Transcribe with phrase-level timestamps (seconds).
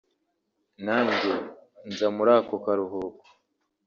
[0.85, 1.31] nanjye
[1.89, 3.25] nza muri ako karuhuko